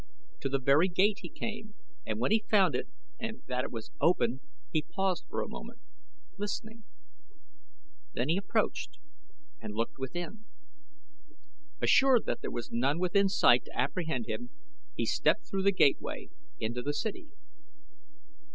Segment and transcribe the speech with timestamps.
[0.39, 1.75] To the very gate he came
[2.07, 2.87] and when he found it
[3.19, 4.39] and that it was open
[4.71, 5.79] he paused for a moment,
[6.39, 6.85] listening;
[8.13, 8.97] then he approached
[9.61, 10.45] and looked within.
[11.83, 14.49] Assured that there was none within sight to apprehend him
[14.95, 17.27] he stepped through the gateway into the city.